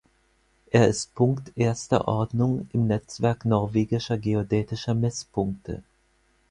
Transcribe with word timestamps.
Er 0.71 0.87
ist 0.87 1.13
Punkt 1.13 1.51
erster 1.55 2.07
Ordnung 2.07 2.67
im 2.73 2.87
Netzwerk 2.87 3.45
norwegischer 3.45 4.17
geodätischer 4.17 4.95
Messpunkte. 4.95 5.83